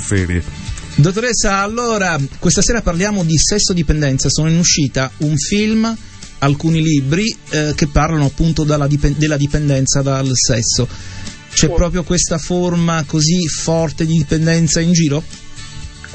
[0.00, 0.42] serie.
[0.96, 4.28] Dottoressa, allora, questa sera parliamo di sesso dipendenza.
[4.28, 5.96] Sono in uscita un film,
[6.38, 10.86] alcuni libri eh, che parlano appunto dip- della dipendenza dal sesso.
[11.52, 11.72] C'è sì.
[11.72, 15.22] proprio questa forma così forte di dipendenza in giro?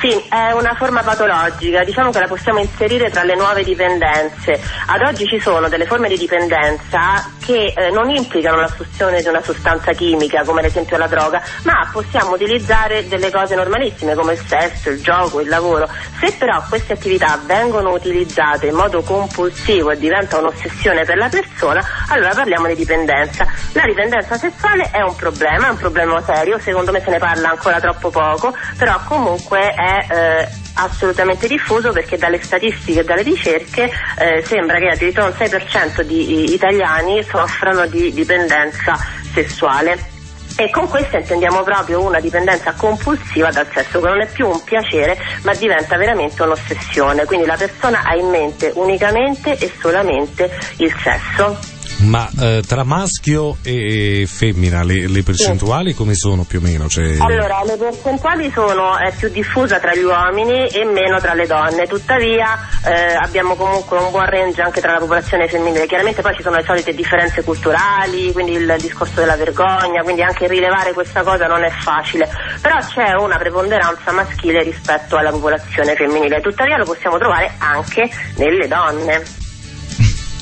[0.00, 4.60] Sì, è una forma patologica, diciamo che la possiamo inserire tra le nuove dipendenze.
[4.86, 9.42] Ad oggi ci sono delle forme di dipendenza che eh, non implicano l'assunzione di una
[9.42, 14.38] sostanza chimica, come ad esempio la droga, ma possiamo utilizzare delle cose normalissime come il
[14.38, 15.88] sesso, il gioco, il lavoro.
[16.20, 21.84] Se però queste attività vengono utilizzate in modo compulsivo e diventa un'ossessione per la persona,
[22.10, 23.44] allora parliamo di dipendenza.
[23.72, 27.50] La dipendenza sessuale è un problema, è un problema serio, secondo me se ne parla
[27.50, 33.90] ancora troppo poco, però comunque è eh, assolutamente diffuso perché dalle statistiche e dalle ricerche
[34.18, 38.96] eh, sembra che addirittura un 6% di italiani soffrano di dipendenza
[39.32, 40.16] sessuale.
[40.60, 44.60] E con questo intendiamo proprio una dipendenza compulsiva dal sesso, che non è più un
[44.64, 47.24] piacere, ma diventa veramente un'ossessione.
[47.26, 51.77] Quindi la persona ha in mente unicamente e solamente il sesso.
[52.00, 55.96] Ma eh, tra maschio e femmina le, le percentuali sì.
[55.96, 56.88] come sono più o meno?
[56.88, 57.16] Cioè...
[57.18, 61.86] Allora, le percentuali sono è più diffusa tra gli uomini e meno tra le donne,
[61.86, 65.86] tuttavia eh, abbiamo comunque un buon range anche tra la popolazione femminile.
[65.86, 70.46] Chiaramente poi ci sono le solite differenze culturali, quindi il discorso della vergogna, quindi anche
[70.46, 72.28] rilevare questa cosa non è facile,
[72.60, 78.68] però c'è una preponderanza maschile rispetto alla popolazione femminile, tuttavia lo possiamo trovare anche nelle
[78.68, 79.46] donne.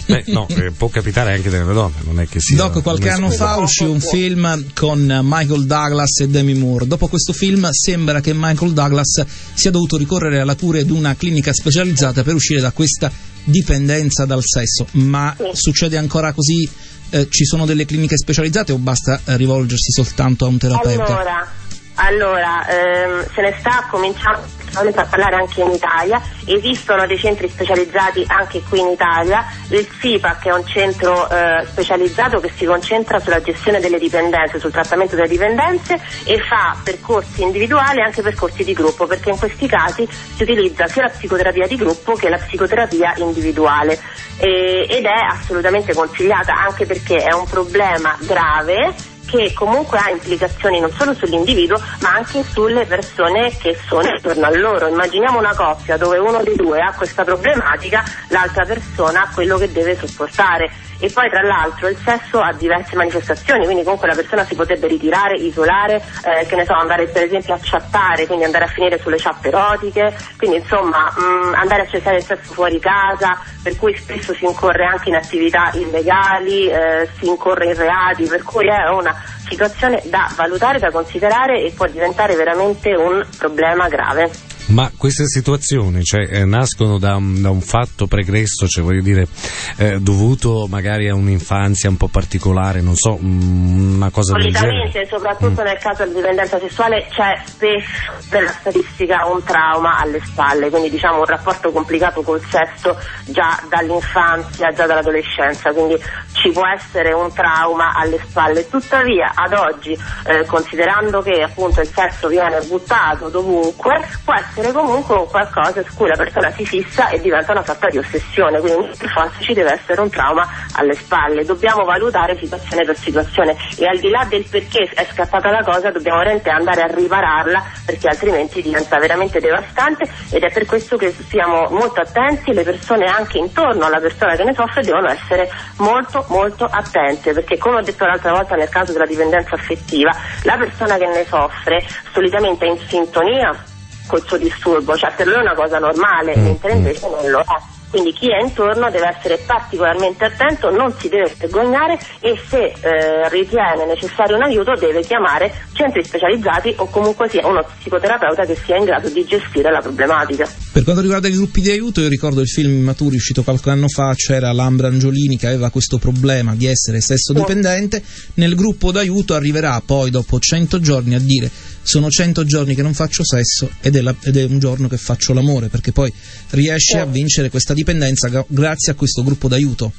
[0.07, 2.57] Beh, no, eh, può capitare anche delle donne, non è che sia.
[2.57, 6.87] Doc, qualche anno fa uscì un film con Michael Douglas e Demi Moore.
[6.87, 11.53] Dopo questo film sembra che Michael Douglas sia dovuto ricorrere alla cura di una clinica
[11.53, 13.11] specializzata per uscire da questa
[13.45, 14.87] dipendenza dal sesso.
[14.93, 16.69] Ma succede ancora così?
[17.11, 21.05] Eh, ci sono delle cliniche specializzate o basta rivolgersi soltanto a un terapeuta?
[21.05, 21.65] Allora
[21.97, 28.25] allora, ehm, se ne sta cominciando a parlare anche in Italia, esistono dei centri specializzati
[28.27, 33.41] anche qui in Italia, il FIPAC è un centro eh, specializzato che si concentra sulla
[33.41, 38.75] gestione delle dipendenze, sul trattamento delle dipendenze e fa percorsi individuali e anche percorsi di
[38.75, 43.15] gruppo, perché in questi casi si utilizza sia la psicoterapia di gruppo che la psicoterapia
[43.17, 43.99] individuale.
[44.37, 50.81] E, ed è assolutamente consigliata anche perché è un problema grave che comunque ha implicazioni
[50.81, 54.89] non solo sull'individuo ma anche sulle persone che sono intorno a loro.
[54.89, 59.71] Immaginiamo una coppia dove uno dei due ha questa problematica, l'altra persona ha quello che
[59.71, 64.45] deve sopportare e poi tra l'altro il sesso ha diverse manifestazioni, quindi comunque la persona
[64.45, 68.65] si potrebbe ritirare, isolare, eh, che ne so, andare per esempio a chattare, quindi andare
[68.65, 72.79] a finire sulle chat erotiche, quindi insomma mh, mm, andare a cercare il sesso fuori
[72.79, 78.25] casa, per cui spesso si incorre anche in attività illegali, eh, si incorre in reati,
[78.25, 79.16] per cui è una
[79.49, 84.46] situazione da valutare, da considerare e può diventare veramente un problema grave.
[84.67, 89.29] Ma queste situazioni cioè, eh, nascono da un, da un, fatto pregresso, cioè voglio dire,
[89.77, 94.91] eh, dovuto magari a un'infanzia un po' particolare, non so, mm, una cosa del genere?
[94.91, 95.65] Solitamente, soprattutto mm.
[95.65, 101.19] nel caso della dipendenza sessuale, c'è spesso nella statistica un trauma alle spalle, quindi diciamo
[101.19, 105.97] un rapporto complicato col sesso già dall'infanzia, già dall'adolescenza, quindi
[106.33, 108.69] ci può essere un trauma alle spalle.
[108.69, 109.97] Tuttavia, ad oggi,
[110.27, 115.83] eh, considerando che appunto il sesso viene buttato dovunque, può essere essere comunque un qualcosa
[115.83, 119.39] su cui la persona si fissa e diventa una sorta di ossessione, quindi per forza
[119.41, 121.45] ci deve essere un trauma alle spalle.
[121.45, 125.91] Dobbiamo valutare situazione per situazione e al di là del perché è scattata la cosa
[125.91, 131.11] dobbiamo veramente andare a ripararla perché altrimenti diventa veramente devastante ed è per questo che
[131.11, 136.25] stiamo molto attenti, le persone anche intorno alla persona che ne soffre devono essere molto
[136.29, 140.11] molto attente perché come ho detto l'altra volta nel caso della dipendenza affettiva,
[140.45, 143.75] la persona che ne soffre solitamente è in sintonia
[144.07, 146.43] col suo disturbo, cioè per lui è una cosa normale, mm.
[146.45, 147.75] mentre invece non lo è.
[147.89, 153.29] Quindi chi è intorno deve essere particolarmente attento, non si deve vergognare e se eh,
[153.31, 158.77] ritiene necessario un aiuto deve chiamare centri specializzati o comunque sia uno psicoterapeuta che sia
[158.77, 160.49] in grado di gestire la problematica.
[160.73, 163.89] Per quanto riguarda i gruppi di aiuto, io ricordo il film Maturi uscito qualche anno
[163.89, 168.03] fa, c'era Lambra Angiolini che aveva questo problema di essere sesso dipendente,
[168.35, 171.51] nel gruppo d'aiuto arriverà poi dopo 100 giorni a dire
[171.87, 174.97] sono 100 giorni che non faccio sesso ed è, la, ed è un giorno che
[174.97, 176.13] faccio l'amore, perché poi
[176.51, 179.93] riesce a vincere questa dipendenza grazie a questo gruppo d'aiuto.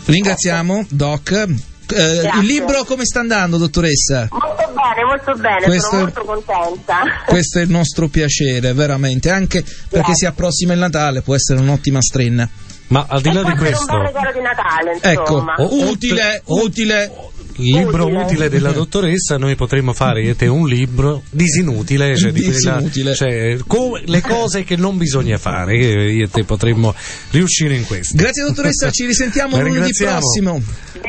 [0.06, 1.48] ringraziamo Doc
[1.94, 4.28] eh, il libro come sta andando, dottoressa?
[4.30, 7.02] Molto bene, molto bene, questo sono molto contenta.
[7.26, 10.14] Questo è il nostro piacere, veramente, anche perché Grazie.
[10.14, 12.48] si approssima il Natale, può essere un'ottima strenna.
[12.88, 15.44] Ma al di là di questo, un regalo di Natale, ecco,
[15.74, 17.12] utile, utile,
[17.56, 18.22] libro utile.
[18.22, 18.48] utile.
[18.48, 23.14] della dottoressa, noi potremmo fare io te un libro disinutile, cioè, di disinutile.
[23.14, 26.94] Quella, cioè, co- le cose che non bisogna fare, io e te potremmo
[27.30, 28.16] riuscire in questo.
[28.16, 30.62] Grazie dottoressa, ci risentiamo lunedì prossimo.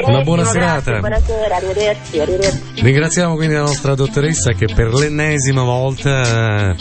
[0.06, 1.00] Una buona serata.
[1.00, 2.82] Buonasera, arrivederci, arrivederci.
[2.82, 6.76] Ringraziamo quindi la nostra dottoressa che per l'ennesima volta eh,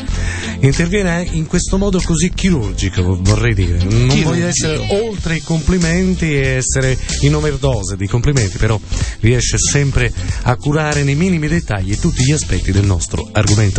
[0.60, 3.78] interviene in questo modo così chirurgico, vorrei dire.
[3.78, 4.28] Non chirurgico.
[4.28, 8.78] voglio essere oltre i complimenti e essere in overdose di complimenti, però
[9.56, 10.12] sempre
[10.42, 13.74] a curare nei minimi dettagli tutti gli aspetti del nostro argomento